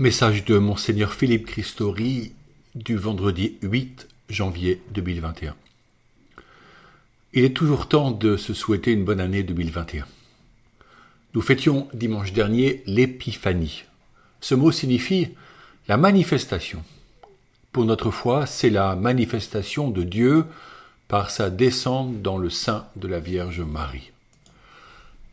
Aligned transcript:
Message 0.00 0.44
de 0.44 0.58
Monseigneur 0.58 1.12
Philippe 1.12 1.46
Christori 1.46 2.32
du 2.74 2.96
vendredi 2.96 3.58
8 3.62 4.08
janvier 4.28 4.82
2021. 4.92 5.54
Il 7.32 7.44
est 7.44 7.54
toujours 7.54 7.86
temps 7.86 8.10
de 8.10 8.36
se 8.36 8.54
souhaiter 8.54 8.90
une 8.90 9.04
bonne 9.04 9.20
année 9.20 9.44
2021. 9.44 10.04
Nous 11.34 11.40
fêtions 11.40 11.86
dimanche 11.94 12.32
dernier 12.32 12.82
l'épiphanie. 12.86 13.84
Ce 14.40 14.56
mot 14.56 14.72
signifie 14.72 15.28
la 15.86 15.96
manifestation. 15.96 16.82
Pour 17.70 17.84
notre 17.84 18.10
foi, 18.10 18.46
c'est 18.46 18.70
la 18.70 18.96
manifestation 18.96 19.90
de 19.90 20.02
Dieu 20.02 20.44
par 21.06 21.30
sa 21.30 21.50
descente 21.50 22.20
dans 22.20 22.38
le 22.38 22.50
sein 22.50 22.86
de 22.96 23.06
la 23.06 23.20
Vierge 23.20 23.60
Marie. 23.60 24.10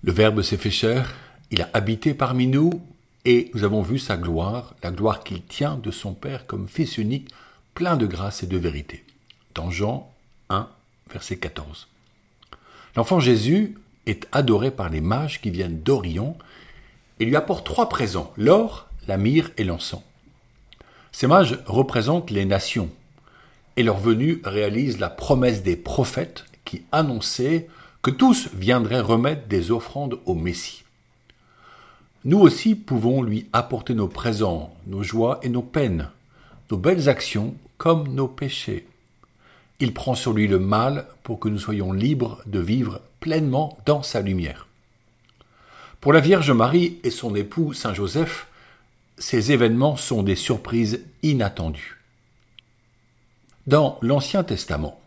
Le 0.04 0.12
Verbe 0.12 0.44
s'est 0.44 0.58
fait 0.58 0.70
chair, 0.70 1.16
il 1.50 1.64
a 1.64 1.70
habité 1.74 2.14
parmi 2.14 2.46
nous 2.46 2.82
et 3.26 3.52
nous 3.54 3.64
avons 3.64 3.82
vu 3.82 4.00
sa 4.00 4.18
gloire, 4.18 4.76
la 4.84 4.92
gloire 4.92 5.24
qu'il 5.24 5.44
tient 5.44 5.76
de 5.76 5.92
son 5.92 6.14
Père 6.14 6.48
comme 6.48 6.68
Fils 6.68 6.98
unique, 6.98 7.30
plein 7.74 7.98
de 7.98 8.06
grâce 8.06 8.44
et 8.44 8.48
de 8.48 8.58
vérité. 8.58 9.04
Dans 9.54 9.70
Jean 9.70 10.12
1, 10.50 10.68
verset 11.12 11.38
14. 11.38 11.88
L'enfant 12.96 13.20
Jésus 13.20 13.76
est 14.06 14.28
adoré 14.32 14.72
par 14.72 14.90
les 14.90 15.02
mages 15.02 15.42
qui 15.42 15.50
viennent 15.50 15.82
d'Orion 15.82 16.36
et 17.20 17.26
lui 17.26 17.36
apportent 17.36 17.66
trois 17.66 17.90
présents, 17.90 18.34
l'or, 18.38 18.88
la 19.08 19.18
myrrhe 19.18 19.52
et 19.58 19.64
l'encens. 19.64 20.02
Ces 21.12 21.28
mages 21.28 21.60
représentent 21.66 22.32
les 22.32 22.46
nations, 22.46 22.90
et 23.78 23.84
leur 23.84 23.98
venue 23.98 24.42
réalise 24.44 25.00
la 25.00 25.10
promesse 25.10 25.62
des 25.62 25.76
prophètes 25.76 26.46
qui 26.66 26.84
annonçaient 26.92 27.68
que 28.02 28.12
tous 28.12 28.50
viendraient 28.54 29.02
remettre 29.02 29.48
des 29.48 29.72
offrandes 29.72 30.20
au 30.26 30.34
Messie. 30.34 30.84
Nous 32.24 32.40
aussi 32.40 32.76
pouvons 32.76 33.24
lui 33.24 33.48
apporter 33.52 33.96
nos 33.96 34.08
présents, 34.08 34.76
nos 34.86 35.02
joies 35.02 35.40
et 35.42 35.50
nos 35.50 35.64
peines, 35.64 36.10
nos 36.70 36.78
belles 36.78 37.10
actions 37.10 37.56
comme 37.78 38.10
nos 38.10 38.28
péchés. 38.28 38.86
Il 39.80 39.94
prend 39.94 40.14
sur 40.14 40.34
lui 40.34 40.48
le 40.48 40.60
mal 40.60 41.08
pour 41.24 41.40
que 41.40 41.50
nous 41.50 41.58
soyons 41.58 41.94
libres 41.94 42.44
de 42.46 42.60
vivre 42.60 43.02
pleinement 43.20 43.80
dans 43.88 44.04
sa 44.04 44.22
lumière. 44.22 44.68
Pour 46.00 46.14
la 46.14 46.20
Vierge 46.20 46.52
Marie 46.52 47.00
et 47.04 47.10
son 47.10 47.36
époux 47.36 47.74
Saint 47.74 47.96
Joseph, 47.96 48.48
ces 49.18 49.52
événements 49.52 49.98
sont 49.98 50.22
des 50.22 50.36
surprises 50.36 51.04
inattendues. 51.24 51.98
Dans 53.66 53.98
l'Ancien 54.02 54.44
Testament, 54.44 55.00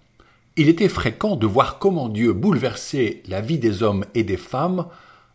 il 0.57 0.69
était 0.69 0.89
fréquent 0.89 1.37
de 1.37 1.47
voir 1.47 1.79
comment 1.79 2.09
Dieu 2.09 2.33
bouleversait 2.33 3.23
la 3.29 3.41
vie 3.41 3.59
des 3.59 3.85
hommes 3.85 4.05
et 4.15 4.25
des 4.25 4.37
femmes 4.37 4.87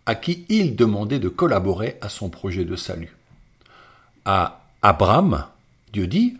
à 0.10 0.16
qui 0.16 0.44
il 0.50 0.76
demandait 0.76 1.20
de 1.20 1.30
collaborer 1.30 1.98
à 2.02 2.10
son 2.10 2.30
projet 2.30 2.66
de 2.66 2.76
salut. 2.76 3.16
À 4.26 4.64
Abraham, 4.82 5.46
Dieu 5.94 6.08
dit 6.08 6.36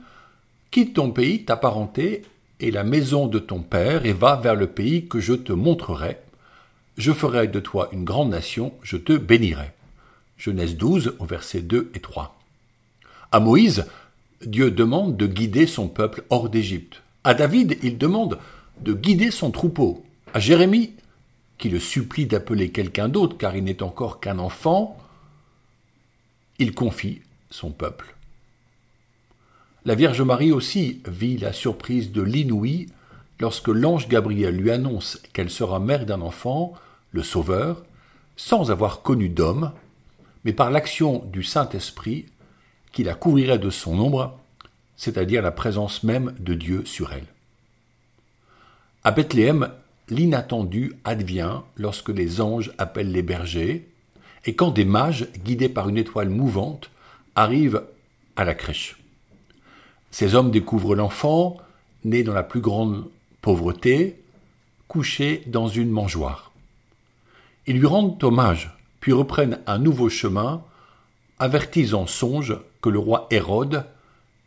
Quitte 0.72 0.96
ton 0.96 1.12
pays, 1.12 1.46
ta 1.46 1.56
parenté 1.56 2.24
et 2.60 2.72
la 2.72 2.84
maison 2.84 3.28
de 3.28 3.38
ton 3.38 3.60
père, 3.60 4.08
et 4.08 4.12
va 4.12 4.38
vers 4.38 4.56
le 4.56 4.66
pays 4.66 5.06
que 5.06 5.20
je 5.20 5.34
te 5.34 5.54
montrerai. 5.54 6.18
Je 6.98 7.12
ferai 7.12 7.48
de 7.48 7.60
toi 7.60 7.90
une 7.92 8.06
grande 8.06 8.32
nation, 8.32 8.74
je 8.82 8.98
te 8.98 9.16
bénirai. 9.16 9.70
Genèse 10.40 10.76
12, 10.76 11.18
au 11.20 11.26
verset 11.26 11.62
2 11.62 11.92
et 11.94 12.00
3. 12.00 12.40
À 13.32 13.40
Moïse, 13.40 13.86
Dieu 14.44 14.72
demande 14.72 15.16
de 15.16 15.28
guider 15.28 15.68
son 15.68 15.90
peuple 15.90 16.24
hors 16.32 16.50
d'Égypte. 16.50 17.04
À 17.24 17.36
David, 17.36 17.78
il 17.84 18.00
demande 18.00 18.40
de 18.82 18.94
guider 18.94 19.30
son 19.30 19.52
troupeau. 19.52 20.04
À 20.34 20.40
Jérémie, 20.40 20.94
qui 21.60 21.70
le 21.70 21.80
supplie 21.80 22.26
d'appeler 22.26 22.72
quelqu'un 22.72 23.10
d'autre 23.10 23.38
car 23.38 23.56
il 23.56 23.64
n'est 23.64 23.84
encore 23.84 24.20
qu'un 24.20 24.40
enfant, 24.40 24.98
il 26.58 26.74
confie 26.74 27.22
son 27.52 27.72
peuple. 27.72 28.16
La 29.86 29.96
Vierge 29.96 30.22
Marie 30.22 30.52
aussi 30.52 31.02
vit 31.06 31.38
la 31.38 31.54
surprise 31.54 32.12
de 32.12 32.22
l'inouï 32.22 32.88
lorsque 33.40 33.68
l'ange 33.68 34.08
Gabriel 34.08 34.56
lui 34.56 34.72
annonce 34.72 35.22
qu'elle 35.34 35.50
sera 35.50 35.80
mère 35.80 36.06
d'un 36.06 36.22
enfant, 36.22 36.74
le 37.12 37.24
Sauveur, 37.24 37.84
sans 38.36 38.72
avoir 38.72 39.02
connu 39.02 39.30
d'homme, 39.30 39.72
mais 40.46 40.54
par 40.54 40.72
l'action 40.72 41.24
du 41.26 41.44
Saint-Esprit 41.44 42.26
qui 42.92 43.04
la 43.04 43.14
couvrirait 43.14 43.60
de 43.60 43.70
son 43.70 44.00
ombre, 44.00 44.38
c'est-à-dire 44.96 45.42
la 45.42 45.52
présence 45.52 46.04
même 46.04 46.34
de 46.40 46.54
Dieu 46.54 46.86
sur 46.86 47.14
elle. 47.14 47.28
À 49.04 49.12
Bethléem, 49.12 49.70
l'inattendu 50.10 50.94
advient 51.04 51.62
lorsque 51.76 52.10
les 52.10 52.42
anges 52.42 52.72
appellent 52.78 53.12
les 53.12 53.22
bergers, 53.22 53.88
et 54.46 54.56
quand 54.56 54.72
des 54.72 54.86
mages, 54.86 55.28
guidés 55.44 55.70
par 55.70 55.90
une 55.90 55.98
étoile 55.98 56.30
mouvante, 56.30 56.90
arrivent 57.36 57.84
à 58.36 58.46
la 58.46 58.54
crèche. 58.54 58.98
Ces 60.12 60.36
hommes 60.36 60.52
découvrent 60.52 60.96
l'enfant, 60.96 61.58
né 62.04 62.24
dans 62.24 62.34
la 62.34 62.44
plus 62.44 62.62
grande 62.62 63.06
pauvreté, 63.42 64.22
couché 64.88 65.44
dans 65.48 65.68
une 65.68 65.92
mangeoire. 65.92 66.52
Ils 67.68 67.78
lui 67.78 67.86
rendent 67.86 68.24
hommage, 68.24 68.76
puis 69.00 69.14
reprennent 69.14 69.60
un 69.68 69.78
nouveau 69.78 70.10
chemin, 70.10 70.64
avertis 71.38 71.94
en 71.94 72.08
songe 72.08 72.58
que 72.82 72.90
le 72.90 73.00
roi 73.00 73.28
Hérode 73.30 73.86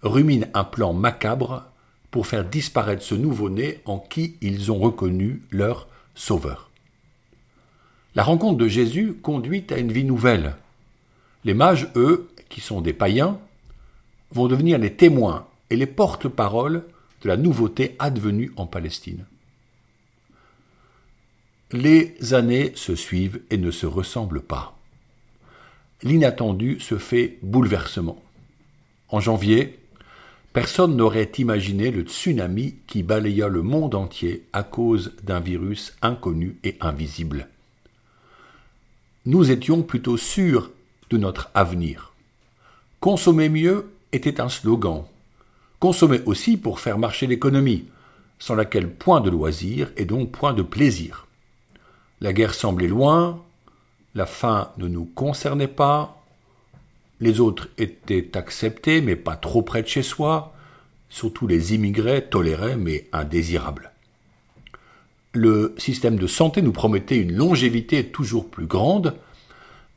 rumine 0.03 0.49
un 0.55 0.65
plan 0.65 0.93
macabre 0.93 1.65
pour 2.13 2.27
faire 2.27 2.45
disparaître 2.45 3.03
ce 3.03 3.17
nouveau-né 3.17 3.81
en 3.87 3.99
qui 3.99 4.37
ils 4.43 4.71
ont 4.71 4.79
reconnu 4.79 5.43
leur 5.51 5.89
sauveur. 6.15 6.71
La 8.15 8.23
rencontre 8.23 8.59
de 8.59 8.69
Jésus 8.69 9.15
conduit 9.15 9.65
à 9.71 9.79
une 9.79 9.91
vie 9.91 10.05
nouvelle. 10.05 10.55
Les 11.45 11.55
mages, 11.55 11.89
eux, 11.97 12.29
qui 12.51 12.61
sont 12.61 12.83
des 12.83 12.93
païens, 12.93 13.41
vont 14.31 14.47
devenir 14.47 14.79
les 14.79 14.93
témoins 14.93 15.47
et 15.71 15.77
les 15.77 15.87
porte-paroles 15.87 16.85
de 17.23 17.29
la 17.29 17.39
nouveauté 17.39 17.97
advenue 17.99 18.53
en 18.57 18.67
Palestine. 18.67 19.25
Les 21.73 22.35
années 22.35 22.73
se 22.75 22.95
suivent 22.95 23.41
et 23.49 23.57
ne 23.57 23.71
se 23.71 23.87
ressemblent 23.87 24.43
pas. 24.43 24.79
L'inattendu 26.03 26.79
se 26.79 26.99
fait 26.99 27.39
bouleversement. 27.41 28.23
En 29.09 29.21
janvier, 29.21 29.79
Personne 30.53 30.97
n'aurait 30.97 31.33
imaginé 31.39 31.91
le 31.91 32.03
tsunami 32.03 32.75
qui 32.87 33.03
balaya 33.03 33.49
le 33.49 33.63
monde 33.63 33.95
entier 33.95 34.47
à 34.53 34.63
cause 34.63 35.13
d'un 35.23 35.41
virus 35.41 35.95
inconnu 36.03 36.59
et 36.63 36.77
invisible. 36.81 37.49
Nous 39.25 39.51
étions 39.51 39.83
plutôt 39.83 40.19
sûrs 40.19 40.71
de 41.09 41.17
notre 41.17 41.51
avenir. 41.55 42.13
Consommer 43.01 43.49
mieux 43.49 43.93
était 44.13 44.41
un 44.43 44.51
slogan. 44.51 45.05
Consommer 45.81 46.21
aussi 46.27 46.59
pour 46.59 46.81
faire 46.81 46.99
marcher 46.99 47.27
l'économie, 47.27 47.87
sans 48.39 48.55
laquelle 48.55 48.91
point 48.91 49.21
de 49.21 49.31
loisir 49.31 49.91
et 49.97 50.05
donc 50.05 50.33
point 50.33 50.53
de 50.53 50.63
plaisir. 50.63 51.27
La 52.21 52.33
guerre 52.33 52.55
semblait 52.55 52.89
loin, 52.89 53.43
la 54.15 54.27
faim 54.27 54.71
ne 54.77 54.87
nous 54.87 55.07
concernait 55.07 55.67
pas, 55.67 56.22
les 57.23 57.39
autres 57.39 57.69
étaient 57.79 58.37
acceptés, 58.37 59.01
mais 59.01 59.15
pas 59.15 59.37
trop 59.37 59.63
près 59.63 59.83
de 59.83 59.87
chez 59.87 60.03
soi. 60.03 60.53
Surtout 61.09 61.47
les 61.47 61.73
immigrés 61.73 62.25
tolérés, 62.29 62.75
mais 62.75 63.07
indésirables. 63.13 63.93
Le 65.33 65.73
système 65.79 66.17
de 66.17 66.27
santé 66.27 66.63
nous 66.63 66.73
promettait 66.73 67.19
une 67.19 67.37
longévité 67.37 68.07
toujours 68.07 68.51
plus 68.51 68.67
grande, 68.67 69.15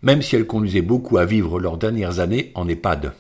même 0.03 0.21
si 0.21 0.35
elle 0.35 0.45
conduisait 0.45 0.83
beaucoup 0.83 1.17
à 1.17 1.25
vivre 1.25 1.59
leurs 1.59 1.77
dernières 1.77 2.19
années 2.19 2.51
en 2.53 2.67
EHPAD. 2.67 3.13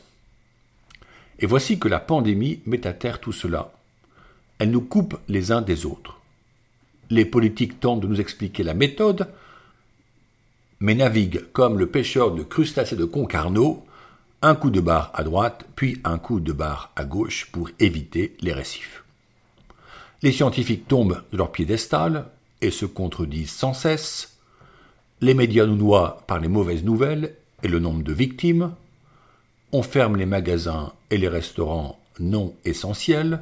Et 1.39 1.47
voici 1.47 1.79
que 1.79 1.87
la 1.87 1.99
pandémie 1.99 2.59
met 2.67 2.85
à 2.85 2.93
terre 2.93 3.19
tout 3.19 3.33
cela. 3.33 3.73
Elle 4.59 4.69
nous 4.69 4.81
coupe 4.81 5.17
les 5.27 5.51
uns 5.51 5.63
des 5.63 5.87
autres. 5.87 6.19
Les 7.09 7.25
politiques 7.25 7.79
tentent 7.79 8.01
de 8.01 8.07
nous 8.07 8.21
expliquer 8.21 8.61
la 8.61 8.75
méthode, 8.75 9.29
mais 10.79 10.93
naviguent 10.93 11.45
comme 11.53 11.79
le 11.79 11.87
pêcheur 11.87 12.35
de 12.35 12.43
crustacés 12.43 12.95
de 12.95 13.05
Concarneau 13.05 13.84
un 14.45 14.53
coup 14.53 14.69
de 14.69 14.79
barre 14.79 15.09
à 15.15 15.23
droite, 15.23 15.65
puis 15.75 15.99
un 16.03 16.19
coup 16.19 16.39
de 16.39 16.51
barre 16.51 16.91
à 16.95 17.03
gauche 17.03 17.47
pour 17.51 17.71
éviter 17.79 18.37
les 18.41 18.53
récifs. 18.53 19.03
Les 20.21 20.31
scientifiques 20.31 20.87
tombent 20.87 21.23
de 21.31 21.37
leur 21.37 21.51
piédestal 21.51 22.27
et 22.61 22.69
se 22.69 22.85
contredisent 22.85 23.49
sans 23.49 23.73
cesse. 23.73 24.37
Les 25.19 25.33
médias 25.33 25.65
nous 25.65 25.75
noient 25.75 26.23
par 26.27 26.39
les 26.39 26.47
mauvaises 26.47 26.83
nouvelles 26.83 27.33
et 27.63 27.67
le 27.67 27.79
nombre 27.79 28.03
de 28.03 28.13
victimes. 28.13 28.75
On 29.71 29.81
ferme 29.81 30.15
les 30.15 30.27
magasins 30.27 30.93
et 31.09 31.17
les 31.17 31.27
restaurants 31.27 31.99
non 32.19 32.53
essentiels. 32.65 33.41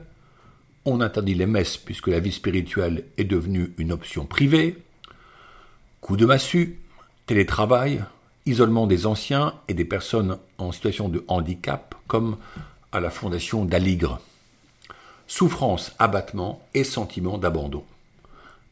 On 0.85 1.01
interdit 1.01 1.35
les 1.35 1.47
messes 1.47 1.75
puisque 1.75 2.07
la 2.07 2.21
vie 2.21 2.31
spirituelle 2.31 3.03
est 3.17 3.25
devenue 3.25 3.73
une 3.77 3.91
option 3.91 4.25
privée. 4.25 4.77
Coup 5.99 6.15
de 6.15 6.25
massue, 6.25 6.79
télétravail, 7.25 8.05
isolement 8.45 8.87
des 8.87 9.05
anciens 9.05 9.53
et 9.67 9.73
des 9.73 9.85
personnes 9.85 10.37
en 10.57 10.71
situation 10.71 11.09
de 11.09 11.23
handicap, 11.27 11.95
comme 12.07 12.37
à 12.91 12.99
la 12.99 13.09
fondation 13.09 13.65
d'Aligre. 13.65 14.19
Souffrance, 15.27 15.93
abattement 15.99 16.61
et 16.73 16.83
sentiment 16.83 17.37
d'abandon. 17.37 17.83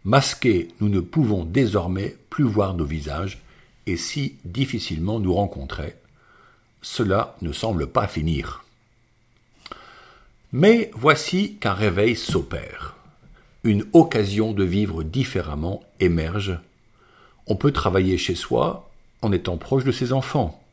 Masqués, 0.03 0.69
nous 0.79 0.89
ne 0.89 0.99
pouvons 0.99 1.45
désormais 1.45 2.15
plus 2.29 2.43
voir 2.43 2.73
nos 2.73 2.85
visages 2.85 3.39
et 3.87 3.97
si 3.97 4.35
difficilement 4.45 5.19
nous 5.19 5.33
rencontrer. 5.33 5.95
cela 6.83 7.35
ne 7.43 7.51
semble 7.51 7.85
pas 7.85 8.07
finir. 8.07 8.65
Mais 10.51 10.89
voici 10.95 11.57
qu'un 11.57 11.73
réveil 11.73 12.15
s'opère. 12.15 12.95
Une 13.63 13.85
occasion 13.93 14.51
de 14.51 14.63
vivre 14.63 15.03
différemment 15.03 15.83
émerge. 15.99 16.57
On 17.45 17.55
peut 17.55 17.71
travailler 17.71 18.17
chez 18.17 18.33
soi 18.33 18.90
en 19.21 19.31
étant 19.31 19.57
proche 19.57 19.83
de 19.83 19.91
ses 19.91 20.13
enfants. 20.13 20.63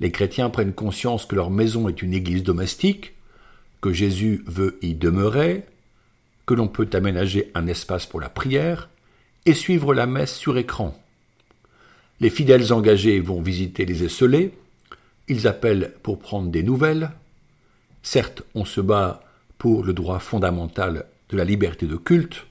Les 0.00 0.10
chrétiens 0.10 0.50
prennent 0.50 0.72
conscience 0.72 1.26
que 1.26 1.34
leur 1.34 1.50
maison 1.50 1.88
est 1.88 2.02
une 2.02 2.14
église 2.14 2.42
domestique, 2.42 3.14
que 3.80 3.92
Jésus 3.92 4.44
veut 4.46 4.78
y 4.82 4.94
demeurer, 4.94 5.64
que 6.46 6.54
l'on 6.54 6.68
peut 6.68 6.88
aménager 6.92 7.50
un 7.54 7.66
espace 7.66 8.06
pour 8.06 8.20
la 8.20 8.28
prière 8.28 8.88
et 9.46 9.54
suivre 9.54 9.94
la 9.94 10.06
messe 10.06 10.34
sur 10.34 10.58
écran. 10.58 10.98
Les 12.20 12.30
fidèles 12.30 12.72
engagés 12.72 13.20
vont 13.20 13.40
visiter 13.40 13.84
les 13.86 14.04
esselés, 14.04 14.52
ils 15.28 15.46
appellent 15.46 15.94
pour 16.02 16.18
prendre 16.18 16.50
des 16.50 16.62
nouvelles. 16.62 17.10
Certes, 18.02 18.42
on 18.54 18.64
se 18.64 18.80
bat 18.80 19.22
pour 19.58 19.84
le 19.84 19.92
droit 19.92 20.18
fondamental 20.18 21.04
de 21.28 21.36
la 21.36 21.44
liberté 21.44 21.86
de 21.86 21.96
culte, 21.96 22.46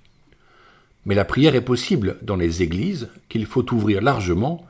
mais 1.05 1.15
la 1.15 1.25
prière 1.25 1.55
est 1.55 1.61
possible 1.61 2.17
dans 2.21 2.35
les 2.35 2.61
églises 2.61 3.09
qu'il 3.29 3.45
faut 3.45 3.73
ouvrir 3.73 4.01
largement, 4.01 4.67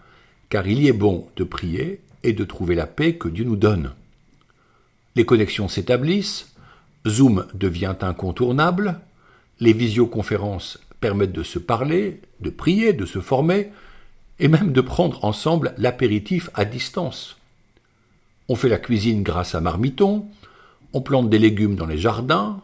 car 0.49 0.67
il 0.67 0.81
y 0.81 0.87
est 0.87 0.93
bon 0.93 1.27
de 1.35 1.43
prier 1.43 2.01
et 2.23 2.33
de 2.33 2.43
trouver 2.43 2.75
la 2.75 2.87
paix 2.87 3.15
que 3.15 3.27
Dieu 3.27 3.45
nous 3.45 3.55
donne. 3.55 3.91
Les 5.15 5.25
connexions 5.25 5.67
s'établissent, 5.67 6.53
Zoom 7.07 7.47
devient 7.53 7.95
incontournable, 8.01 8.99
les 9.59 9.73
visioconférences 9.73 10.79
permettent 10.99 11.31
de 11.31 11.43
se 11.43 11.59
parler, 11.59 12.21
de 12.41 12.49
prier, 12.49 12.93
de 12.93 13.05
se 13.05 13.19
former, 13.19 13.71
et 14.39 14.47
même 14.47 14.71
de 14.71 14.81
prendre 14.81 15.25
ensemble 15.25 15.73
l'apéritif 15.77 16.49
à 16.53 16.65
distance. 16.65 17.37
On 18.49 18.55
fait 18.55 18.69
la 18.69 18.77
cuisine 18.77 19.23
grâce 19.23 19.55
à 19.55 19.61
Marmiton, 19.61 20.27
on 20.93 21.01
plante 21.01 21.29
des 21.29 21.39
légumes 21.39 21.75
dans 21.75 21.85
les 21.85 21.97
jardins, 21.97 22.61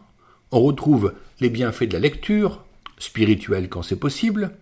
on 0.50 0.60
retrouve 0.60 1.14
les 1.40 1.50
bienfaits 1.50 1.84
de 1.84 1.94
la 1.94 1.98
lecture, 1.98 2.64
spirituelle 2.98 3.68
quand 3.68 3.82
c'est 3.82 3.96
possible. 3.96 4.52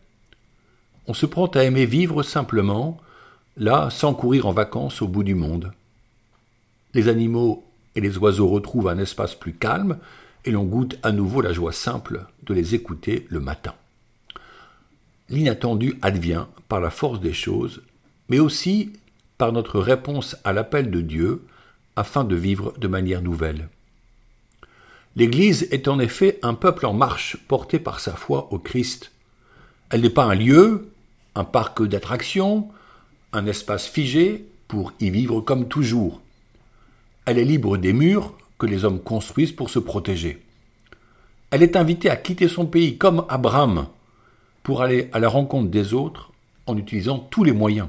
On 1.07 1.15
se 1.15 1.27
prend 1.27 1.47
à 1.49 1.65
aimer 1.65 1.87
vivre 1.87 2.23
simplement, 2.23 2.99
là, 3.57 3.91
sans 3.91 4.15
courir 4.15 4.47
en 4.47 4.53
vacances 4.53 5.03
au 5.03 5.09
bout 5.09 5.25
du 5.25 5.35
monde. 5.35 5.73
Les 6.95 7.09
animaux 7.09 7.65
et 7.95 8.01
les 8.01 8.19
oiseaux 8.19 8.49
retrouvent 8.49 8.89
un 8.89 8.99
espace 8.99 9.35
plus 9.35 9.55
calme, 9.55 9.99
et 10.45 10.51
l'on 10.51 10.65
goûte 10.65 10.99
à 11.03 11.13
nouveau 11.13 11.41
la 11.41 11.53
joie 11.53 11.73
simple 11.73 12.25
de 12.43 12.55
les 12.55 12.75
écouter 12.75 13.27
le 13.29 13.41
matin. 13.41 13.75
L'inattendu 15.29 15.95
advient 16.03 16.47
par 16.69 16.81
la 16.81 16.91
force 16.91 17.21
des 17.21 17.33
choses, 17.33 17.83
mais 18.29 18.39
aussi 18.39 18.93
par 19.39 19.53
notre 19.53 19.79
réponse 19.79 20.37
à 20.45 20.53
l'appel 20.53 20.91
de 20.91 21.01
Dieu 21.01 21.45
afin 21.97 22.25
de 22.25 22.35
vivre 22.35 22.75
de 22.79 22.89
manière 22.89 23.23
nouvelle. 23.23 23.69
L'Église 25.15 25.69
est 25.71 25.89
en 25.89 25.99
effet 25.99 26.39
un 26.43 26.55
peuple 26.55 26.87
en 26.87 26.95
marche 26.95 27.37
porté 27.49 27.79
par 27.79 28.01
sa 28.01 28.13
foi 28.13 28.49
au 28.51 28.59
Christ. 28.59 29.13
Elle 29.91 30.01
n'est 30.01 30.11
pas 30.11 30.25
un 30.25 30.35
lieu, 30.35 30.91
un 31.35 31.45
parc 31.45 31.83
d'attractions, 31.83 32.69
un 33.33 33.47
espace 33.47 33.87
figé 33.89 34.47
pour 34.69 34.93
y 35.01 35.11
vivre 35.11 35.41
comme 35.41 35.69
toujours. 35.69 36.21
Elle 37.25 37.39
est 37.39 37.45
libre 37.45 37.77
des 37.77 37.93
murs 37.93 38.35
que 38.59 38.67
les 38.67 38.85
hommes 38.85 39.01
construisent 39.01 39.53
pour 39.53 39.71
se 39.71 39.79
protéger. 39.79 40.43
Elle 41.51 41.63
est 41.63 41.77
invitée 41.77 42.11
à 42.11 42.17
quitter 42.17 42.49
son 42.49 42.67
pays 42.67 42.97
comme 42.97 43.25
Abraham 43.29 43.89
pour 44.63 44.83
aller 44.83 45.11
à 45.13 45.19
la 45.19 45.29
rencontre 45.29 45.71
des 45.71 45.95
autres 45.95 46.33
en 46.67 46.77
utilisant 46.77 47.19
tous 47.19 47.45
les 47.45 47.53
moyens. 47.53 47.89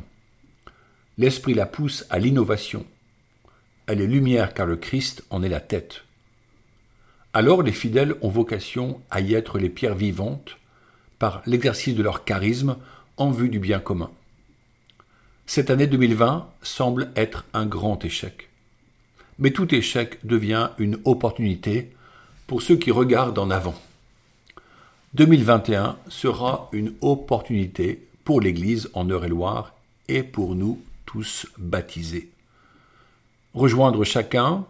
L'esprit 1.17 1.53
la 1.53 1.65
pousse 1.65 2.05
à 2.09 2.19
l'innovation. 2.19 2.85
Elle 3.85 4.01
est 4.01 4.07
lumière 4.07 4.53
car 4.53 4.65
le 4.65 4.77
Christ 4.77 5.23
en 5.29 5.43
est 5.43 5.49
la 5.49 5.59
tête. 5.59 6.03
Alors 7.33 7.63
les 7.63 7.71
fidèles 7.71 8.15
ont 8.21 8.29
vocation 8.29 9.01
à 9.09 9.21
y 9.21 9.33
être 9.33 9.59
les 9.59 9.69
pierres 9.69 9.95
vivantes 9.95 10.57
par 11.19 11.41
l'exercice 11.45 11.95
de 11.95 12.03
leur 12.03 12.23
charisme 12.25 12.77
en 13.17 13.31
vue 13.31 13.49
du 13.49 13.59
bien 13.59 13.79
commun. 13.79 14.11
Cette 15.45 15.69
année 15.69 15.87
2020 15.87 16.47
semble 16.61 17.11
être 17.15 17.45
un 17.53 17.65
grand 17.65 18.03
échec. 18.05 18.49
Mais 19.39 19.51
tout 19.51 19.73
échec 19.75 20.19
devient 20.23 20.69
une 20.77 20.99
opportunité 21.03 21.91
pour 22.47 22.61
ceux 22.61 22.77
qui 22.77 22.91
regardent 22.91 23.39
en 23.39 23.51
avant. 23.51 23.75
2021 25.15 25.97
sera 26.07 26.69
une 26.71 26.93
opportunité 27.01 28.07
pour 28.23 28.41
l'Église 28.41 28.89
en 28.93 29.07
Eure-et-Loire 29.09 29.73
et 30.07 30.23
pour 30.23 30.55
nous 30.55 30.81
tous 31.05 31.45
baptisés. 31.57 32.29
Rejoindre 33.53 34.03
chacun, 34.03 34.65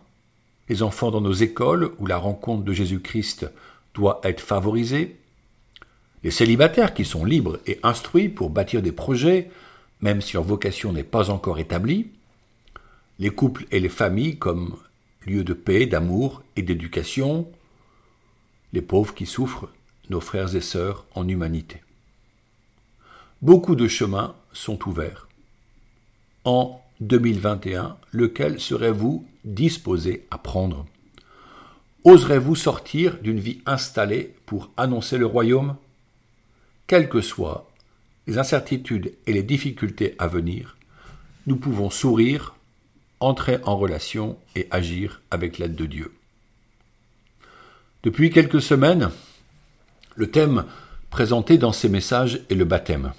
les 0.70 0.82
enfants 0.82 1.12
dans 1.12 1.22
nos 1.22 1.34
écoles 1.34 1.92
où 2.00 2.08
la 2.08 2.18
rencontre 2.18 2.64
de 2.64 2.74
Jésus-Christ 2.74 3.50
doit 3.94 4.20
être 4.24 4.42
favorisée, 4.42 5.18
les 6.24 6.32
célibataires 6.32 6.94
qui 6.94 7.06
sont 7.06 7.26
libres 7.26 7.60
et 7.68 7.80
instruits 7.84 8.30
pour 8.30 8.50
bâtir 8.50 8.82
des 8.82 8.92
projets, 8.92 9.52
même 10.04 10.22
si 10.22 10.34
leur 10.34 10.44
vocation 10.44 10.92
n'est 10.92 11.02
pas 11.02 11.30
encore 11.30 11.60
établie, 11.60 12.12
les 13.20 13.30
couples 13.30 13.66
et 13.72 13.80
les 13.80 13.90
familles 13.90 14.38
comme 14.38 14.76
lieu 15.26 15.46
de 15.46 15.54
paix, 15.54 15.86
d'amour 15.86 16.44
et 16.58 16.62
d'éducation, 16.62 17.50
les 18.74 18.82
pauvres 18.82 19.16
qui 19.16 19.26
souffrent, 19.26 19.70
nos 20.10 20.20
frères 20.20 20.58
et 20.58 20.62
sœurs 20.62 21.06
en 21.16 21.26
humanité. 21.26 21.82
Beaucoup 23.42 23.76
de 23.76 23.88
chemins 23.88 24.36
sont 24.52 24.90
ouverts. 24.90 25.30
En 26.44 26.82
2021, 27.00 27.96
lequel 28.12 28.60
serez-vous 28.60 29.26
disposé 29.46 30.28
à 30.32 30.38
prendre? 30.38 30.86
Oserez-vous 32.04 32.58
sortir 32.58 33.20
d'une 33.20 33.40
vie 33.40 33.62
installée 33.66 34.36
pour 34.46 34.70
annoncer 34.76 35.18
le 35.18 35.26
royaume? 35.26 35.78
Quelles 36.88 37.08
que 37.08 37.22
soient 37.22 37.70
les 38.28 38.38
incertitudes 38.38 39.14
et 39.28 39.34
les 39.34 39.44
difficultés 39.44 40.16
à 40.20 40.28
venir, 40.28 40.78
nous 41.48 41.58
pouvons 41.58 41.90
sourire 41.90 42.56
entrer 43.20 43.60
en 43.64 43.78
relation 43.78 44.38
et 44.56 44.68
agir 44.72 45.22
avec 45.32 45.58
l'aide 45.58 45.76
de 45.76 45.86
Dieu. 45.86 46.14
Depuis 48.04 48.30
quelques 48.30 48.62
semaines, 48.62 49.12
le 50.16 50.30
thème 50.30 50.66
présenté 51.10 51.58
dans 51.58 51.72
ces 51.72 51.90
messages 51.90 52.42
est 52.50 52.56
le 52.56 52.66
baptême. 52.66 53.14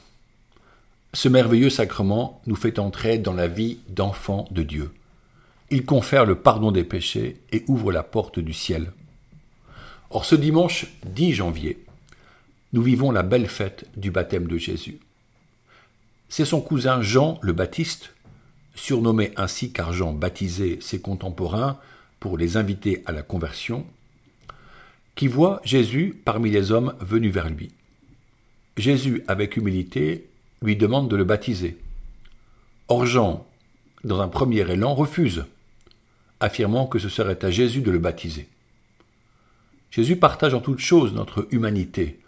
Ce 1.13 1.29
merveilleux 1.29 1.71
sacrement 1.71 2.43
nous 2.47 2.57
fait 2.57 2.79
entrer 2.79 3.19
dans 3.19 3.33
la 3.33 3.47
vie 3.47 3.79
d'enfants 3.89 4.47
de 4.51 4.63
Dieu. 4.63 4.91
Il 5.71 5.85
confère 5.85 6.27
le 6.27 6.35
pardon 6.35 6.71
des 6.71 6.85
péchés 6.85 7.41
et 7.53 7.65
ouvre 7.69 7.93
la 7.93 8.03
porte 8.03 8.39
du 8.39 8.53
ciel. 8.53 8.93
Or 10.11 10.25
ce 10.25 10.35
dimanche 10.35 10.87
10 11.07 11.33
janvier, 11.33 11.84
nous 12.75 12.83
vivons 12.83 13.13
la 13.13 13.23
belle 13.23 13.47
fête 13.47 13.87
du 13.97 14.11
baptême 14.11 14.49
de 14.49 14.59
Jésus. 14.59 14.99
C'est 16.29 16.45
son 16.45 16.61
cousin 16.61 17.03
Jean 17.03 17.39
le 17.41 17.53
Baptiste 17.53 18.13
surnommé 18.75 19.31
ainsi 19.37 19.71
car 19.71 19.93
Jean 19.93 20.13
baptisait 20.13 20.79
ses 20.81 21.01
contemporains 21.01 21.79
pour 22.19 22.37
les 22.37 22.57
inviter 22.57 23.05
à 23.07 23.13
la 23.13 23.23
conversion, 23.23 23.87
qui 25.15 25.29
voit 25.29 25.61
Jésus 25.65 26.21
parmi 26.25 26.51
les 26.51 26.73
hommes 26.73 26.95
venus 26.99 27.33
vers 27.33 27.49
lui. 27.49 27.71
Jésus, 28.77 29.23
avec 29.29 29.57
humilité, 29.57 30.29
lui 30.61 30.75
demande 30.75 31.09
de 31.09 31.15
le 31.15 31.23
baptiser. 31.23 31.79
Or 32.89 33.07
Jean, 33.07 33.47
dans 34.03 34.21
un 34.21 34.27
premier 34.27 34.69
élan, 34.69 34.97
refuse, 34.97 35.45
affirmant 36.41 36.89
que 36.89 36.99
ce 36.99 37.09
serait 37.09 37.45
à 37.45 37.53
Jésus 37.53 37.83
de 37.83 37.93
le 37.93 38.01
baptiser. 38.01 38.49
Jésus 39.93 40.17
partage 40.17 40.55
en 40.55 40.61
toutes 40.61 40.81
choses 40.81 41.15
notre 41.15 41.47
humanité, 41.53 42.19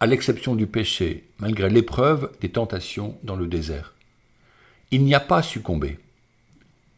à 0.00 0.06
l'exception 0.06 0.54
du 0.54 0.66
péché, 0.66 1.24
malgré 1.38 1.68
l'épreuve 1.68 2.32
des 2.40 2.48
tentations 2.48 3.18
dans 3.22 3.36
le 3.36 3.46
désert. 3.46 3.94
Il 4.90 5.04
n'y 5.04 5.14
a 5.14 5.20
pas 5.20 5.42
succombé. 5.42 5.98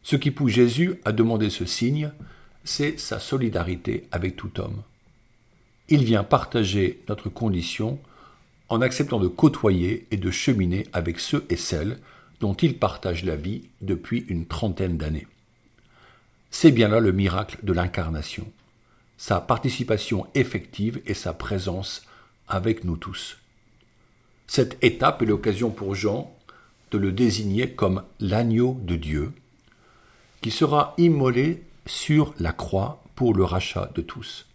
Ce 0.01 0.15
qui 0.15 0.31
pousse 0.31 0.53
Jésus 0.53 0.95
à 1.03 1.11
demander 1.11 1.49
ce 1.49 1.65
signe, 1.65 2.11
c'est 2.63 2.97
sa 2.97 3.19
solidarité 3.19 4.07
avec 4.11 4.37
tout 4.37 4.59
homme. 4.59 4.81
Il 5.89 6.05
vient 6.05 6.23
partager 6.23 7.01
notre 7.09 7.27
condition 7.29 7.99
en 8.69 8.81
acceptant 8.81 9.19
de 9.19 9.27
côtoyer 9.27 10.07
et 10.11 10.17
de 10.17 10.31
cheminer 10.31 10.87
avec 10.93 11.19
ceux 11.19 11.45
et 11.49 11.57
celles 11.57 11.99
dont 12.39 12.53
il 12.53 12.79
partage 12.79 13.25
la 13.25 13.35
vie 13.35 13.63
depuis 13.81 14.25
une 14.29 14.45
trentaine 14.45 14.97
d'années. 14.97 15.27
C'est 16.51 16.71
bien 16.71 16.87
là 16.87 16.99
le 16.99 17.11
miracle 17.11 17.57
de 17.63 17.73
l'incarnation, 17.73 18.49
sa 19.17 19.41
participation 19.41 20.25
effective 20.35 21.01
et 21.05 21.13
sa 21.13 21.33
présence 21.33 22.05
nous 22.83 22.97
tous. 22.97 23.37
Cette 24.47 24.77
étape 24.83 25.21
est 25.21 25.25
l'occasion 25.25 25.69
pour 25.69 25.95
Jean 25.95 26.35
de 26.91 26.97
le 26.97 27.11
désigner 27.11 27.71
comme 27.71 28.03
l'agneau 28.19 28.79
de 28.83 28.95
Dieu, 28.95 29.31
qui 30.41 30.51
sera 30.51 30.93
immolé 30.97 31.63
sur 31.85 32.33
la 32.39 32.51
croix 32.51 33.03
pour 33.15 33.33
le 33.33 33.43
rachat 33.43 33.89
de 33.95 34.01
tous. 34.01 34.45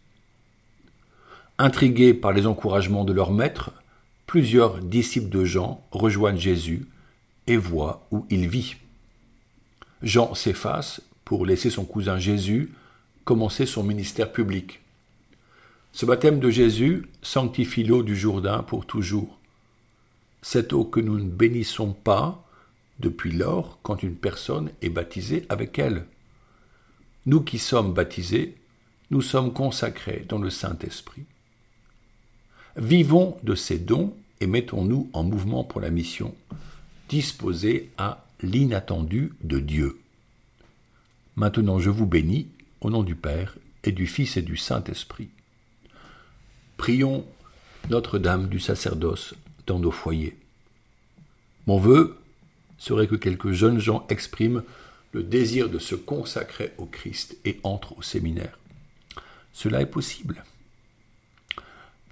Intrigués 1.58 2.14
par 2.14 2.32
les 2.32 2.46
encouragements 2.46 3.04
de 3.04 3.12
leur 3.12 3.32
maître, 3.32 3.72
plusieurs 4.26 4.78
disciples 4.78 5.30
de 5.30 5.44
Jean 5.44 5.84
rejoignent 5.90 6.38
Jésus 6.38 6.86
et 7.46 7.56
voient 7.56 8.06
où 8.12 8.26
il 8.30 8.48
vit. 8.48 8.76
Jean 10.02 10.34
s'efface 10.34 11.00
pour 11.24 11.44
laisser 11.44 11.70
son 11.70 11.84
cousin 11.84 12.18
Jésus 12.18 12.72
commencer 13.24 13.66
son 13.66 13.82
ministère 13.82 14.30
public. 14.30 14.80
Ce 15.98 16.06
baptême 16.06 16.38
de 16.38 16.48
Jésus 16.48 17.08
sanctifie 17.22 17.82
l'eau 17.82 18.04
du 18.04 18.14
Jourdain 18.14 18.62
pour 18.62 18.86
toujours. 18.86 19.36
Cette 20.42 20.72
eau 20.72 20.84
que 20.84 21.00
nous 21.00 21.18
ne 21.18 21.28
bénissons 21.28 21.92
pas 21.92 22.46
depuis 23.00 23.32
lors 23.32 23.80
quand 23.82 24.04
une 24.04 24.14
personne 24.14 24.70
est 24.80 24.90
baptisée 24.90 25.44
avec 25.48 25.76
elle. 25.76 26.06
Nous 27.26 27.40
qui 27.40 27.58
sommes 27.58 27.94
baptisés, 27.94 28.54
nous 29.10 29.22
sommes 29.22 29.52
consacrés 29.52 30.24
dans 30.28 30.38
le 30.38 30.50
Saint-Esprit. 30.50 31.24
Vivons 32.76 33.36
de 33.42 33.56
ces 33.56 33.78
dons 33.78 34.14
et 34.40 34.46
mettons-nous 34.46 35.10
en 35.12 35.24
mouvement 35.24 35.64
pour 35.64 35.80
la 35.80 35.90
mission, 35.90 36.32
disposés 37.08 37.90
à 37.98 38.24
l'inattendu 38.40 39.32
de 39.42 39.58
Dieu. 39.58 39.98
Maintenant 41.34 41.80
je 41.80 41.90
vous 41.90 42.06
bénis 42.06 42.46
au 42.82 42.88
nom 42.88 43.02
du 43.02 43.16
Père 43.16 43.58
et 43.82 43.90
du 43.90 44.06
Fils 44.06 44.36
et 44.36 44.42
du 44.42 44.56
Saint-Esprit. 44.56 45.30
Prions 46.78 47.26
Notre-Dame 47.90 48.48
du 48.48 48.60
sacerdoce 48.60 49.34
dans 49.66 49.78
nos 49.78 49.90
foyers. 49.90 50.38
Mon 51.66 51.78
vœu 51.78 52.16
serait 52.78 53.06
que 53.06 53.16
quelques 53.16 53.52
jeunes 53.52 53.78
gens 53.78 54.06
expriment 54.08 54.62
le 55.12 55.22
désir 55.22 55.68
de 55.68 55.78
se 55.78 55.94
consacrer 55.94 56.72
au 56.78 56.86
Christ 56.86 57.36
et 57.44 57.60
entrent 57.64 57.98
au 57.98 58.02
séminaire. 58.02 58.58
Cela 59.52 59.82
est 59.82 59.86
possible. 59.86 60.44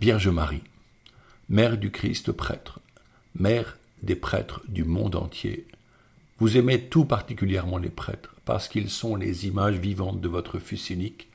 Vierge 0.00 0.28
Marie, 0.28 0.64
Mère 1.49 1.78
du 1.78 1.90
Christ 1.90 2.32
prêtre, 2.32 2.80
Mère 3.35 3.78
des 4.02 4.16
prêtres 4.16 4.61
du 4.68 4.85
monde 4.85 5.16
entier, 5.16 5.66
vous 6.38 6.58
aimez 6.58 6.82
tout 6.82 7.06
particulièrement 7.06 7.78
les 7.78 7.88
prêtres, 7.88 8.35
parce 8.44 8.68
qu'ils 8.68 8.90
sont 8.90 9.16
les 9.16 9.46
images 9.46 9.78
vivantes 9.78 10.20
de 10.20 10.28
votre 10.28 10.58
Fils 10.58 10.90
unique. 10.90 11.28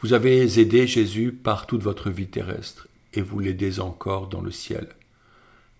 Vous 0.00 0.12
avez 0.12 0.58
aidé 0.58 0.86
Jésus 0.86 1.32
par 1.32 1.66
toute 1.66 1.82
votre 1.82 2.10
vie 2.10 2.26
terrestre, 2.26 2.86
et 3.14 3.22
vous 3.22 3.40
l'aidez 3.40 3.80
encore 3.80 4.28
dans 4.28 4.42
le 4.42 4.50
ciel. 4.50 4.88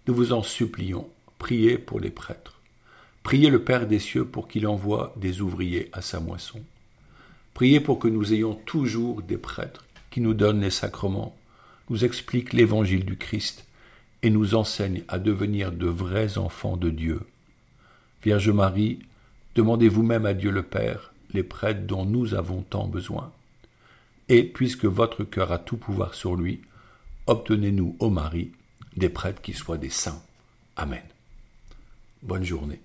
Nous 0.07 0.15
vous 0.15 0.33
en 0.33 0.43
supplions, 0.43 1.11
priez 1.39 1.77
pour 1.77 2.01
les 2.01 2.11
prêtres. 2.11 2.61
Priez 3.23 3.51
le 3.51 3.63
Père 3.63 3.87
des 3.87 3.99
cieux 3.99 4.25
pour 4.25 4.49
qu'il 4.49 4.67
envoie 4.67 5.13
des 5.17 5.43
ouvriers 5.43 5.91
à 5.93 6.01
sa 6.01 6.19
moisson. 6.19 6.63
Priez 7.53 7.79
pour 7.79 7.99
que 7.99 8.09
nous 8.09 8.33
ayons 8.33 8.55
toujours 8.55 9.21
des 9.21 9.37
prêtres 9.37 9.85
qui 10.11 10.23
nous 10.23 10.33
donnent 10.33 10.63
les 10.63 10.71
sacrements, 10.71 11.37
nous 11.91 12.05
expliquent 12.05 12.55
l'évangile 12.55 13.05
du 13.05 13.19
Christ 13.19 13.67
et 14.23 14.31
nous 14.31 14.55
enseignent 14.55 15.05
à 15.09 15.19
devenir 15.19 15.73
de 15.73 15.89
vrais 15.89 16.39
enfants 16.39 16.79
de 16.79 16.89
Dieu. 16.89 17.21
Vierge 18.23 18.49
Marie, 18.49 19.01
demandez 19.55 19.91
vous-même 19.91 20.25
à 20.25 20.33
Dieu 20.33 20.51
le 20.51 20.63
Père 20.63 21.13
les 21.35 21.43
prêtres 21.43 21.87
dont 21.87 22.07
nous 22.07 22.35
avons 22.35 22.63
tant 22.63 22.87
besoin. 22.87 23.31
Et 24.29 24.45
puisque 24.45 24.87
votre 24.87 25.25
cœur 25.25 25.53
a 25.53 25.59
tout 25.59 25.77
pouvoir 25.77 26.15
sur 26.15 26.37
lui, 26.37 26.63
obtenez-nous, 27.27 27.97
ô 28.01 28.11
Marie, 28.11 28.53
des 28.97 29.09
prêtres 29.09 29.43
qui 29.43 29.53
soient 29.53 29.79
des 29.79 29.91
saints. 29.91 30.23
Amen. 30.77 31.05
Bonne 32.23 32.45
journée. 32.45 32.81